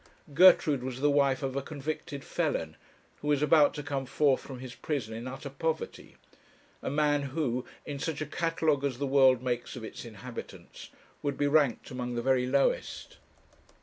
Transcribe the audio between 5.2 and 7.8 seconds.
utter poverty, a man who,